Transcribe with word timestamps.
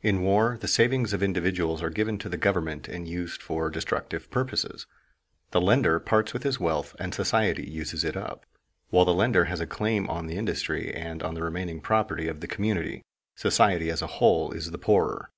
In 0.00 0.22
war 0.22 0.56
the 0.58 0.66
savings 0.66 1.12
of 1.12 1.22
individuals 1.22 1.82
are 1.82 1.90
given 1.90 2.16
to 2.20 2.30
the 2.30 2.38
government 2.38 2.88
and 2.88 3.06
used 3.06 3.42
for 3.42 3.68
destructive 3.68 4.30
purposes. 4.30 4.86
The 5.50 5.60
lender 5.60 6.00
parts 6.00 6.32
with 6.32 6.42
his 6.42 6.58
wealth 6.58 6.96
and 6.98 7.12
society 7.12 7.68
uses 7.68 8.02
it 8.02 8.16
up. 8.16 8.46
While 8.88 9.04
the 9.04 9.12
lender 9.12 9.44
has 9.44 9.60
a 9.60 9.66
claim 9.66 10.08
on 10.08 10.26
the 10.26 10.38
industry 10.38 10.90
and 10.94 11.22
on 11.22 11.34
the 11.34 11.42
remaining 11.42 11.82
property 11.82 12.28
of 12.28 12.40
the 12.40 12.48
community, 12.48 13.02
society 13.36 13.90
as 13.90 14.00
a 14.00 14.06
whole 14.06 14.52
is 14.52 14.70
the 14.70 14.78
poorer. 14.78 15.28